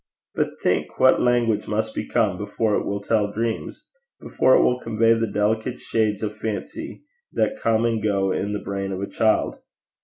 But 0.33 0.59
think 0.63 0.99
what 0.99 1.21
language 1.21 1.67
must 1.67 1.93
become 1.93 2.35
before 2.39 2.73
it 2.73 2.85
will 2.85 3.01
tell 3.01 3.31
dreams! 3.31 3.85
before 4.19 4.55
it 4.55 4.63
will 4.63 4.79
convey 4.79 5.13
the 5.13 5.27
delicate 5.27 5.79
shades 5.79 6.23
of 6.23 6.35
fancy 6.35 7.03
that 7.33 7.59
come 7.59 7.85
and 7.85 8.01
go 8.01 8.31
in 8.31 8.51
the 8.53 8.57
brain 8.65 8.91
of 8.91 9.01
a 9.03 9.07
child! 9.07 9.57